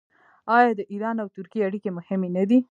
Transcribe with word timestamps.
آیا 0.57 0.71
د 0.77 0.81
ایران 0.91 1.15
او 1.21 1.27
ترکیې 1.35 1.65
اړیکې 1.67 1.89
مهمې 1.97 2.29
نه 2.37 2.43
دي؟ 2.49 2.59